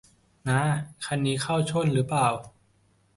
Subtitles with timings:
[0.47, 0.61] น้า
[1.05, 2.27] คันนี้เข้าช่นหรือเปล่า